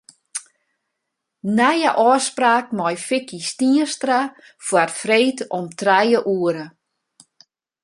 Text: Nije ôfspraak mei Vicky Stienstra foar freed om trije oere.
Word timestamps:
Nije 1.57 1.91
ôfspraak 2.05 2.65
mei 2.77 2.95
Vicky 3.07 3.39
Stienstra 3.49 4.19
foar 4.65 4.89
freed 4.99 5.39
om 5.57 5.65
trije 5.79 6.19
oere. 6.35 6.65